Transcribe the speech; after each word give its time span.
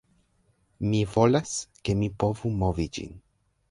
Mi 0.87 1.03
volas, 1.17 1.53
ke 1.85 1.99
mi 2.03 2.13
povu 2.25 2.57
movi 2.67 2.93
ĝin 2.99 3.19